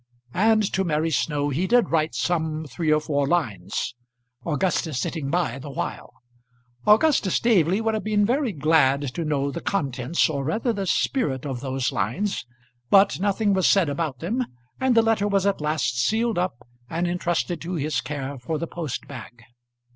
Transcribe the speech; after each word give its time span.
And 0.33 0.63
to 0.73 0.83
Mary 0.83 1.11
Snow 1.11 1.49
he 1.49 1.67
did 1.67 1.91
write 1.91 2.15
some 2.15 2.65
three 2.65 2.91
or 2.91 2.99
four 2.99 3.27
lines, 3.27 3.93
Augustus 4.43 4.99
sitting 4.99 5.29
by 5.29 5.59
the 5.59 5.69
while. 5.69 6.11
Augustus 6.87 7.35
Staveley 7.35 7.81
would 7.81 7.93
have 7.93 8.03
been 8.03 8.25
very 8.25 8.51
glad 8.51 9.13
to 9.13 9.23
know 9.23 9.51
the 9.51 9.61
contents, 9.61 10.27
or 10.27 10.43
rather 10.43 10.73
the 10.73 10.87
spirit 10.87 11.45
of 11.45 11.59
those 11.59 11.91
lines; 11.91 12.47
but 12.89 13.19
nothing 13.19 13.53
was 13.53 13.69
said 13.69 13.89
about 13.89 14.17
them, 14.17 14.43
and 14.79 14.95
the 14.95 15.03
letter 15.03 15.27
was 15.27 15.45
at 15.45 15.61
last 15.61 15.99
sealed 16.03 16.39
up 16.39 16.67
and 16.89 17.07
intrusted 17.07 17.61
to 17.61 17.75
his 17.75 18.01
care 18.01 18.39
for 18.39 18.57
the 18.57 18.65
post 18.65 19.07
bag. 19.07 19.43